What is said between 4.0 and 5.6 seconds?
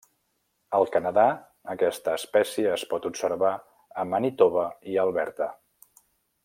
a Manitoba i Alberta.